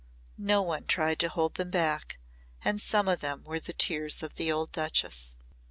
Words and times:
No 0.39 0.63
one 0.63 0.85
tried 0.85 1.19
to 1.19 1.29
hold 1.29 1.57
them 1.57 1.69
back 1.69 2.17
and 2.65 2.81
some 2.81 3.07
of 3.07 3.19
them 3.19 3.43
were 3.43 3.59
the 3.59 3.71
tears 3.71 4.23
of 4.23 4.33
the 4.33 4.51
old 4.51 4.71
Duchess. 4.71 5.37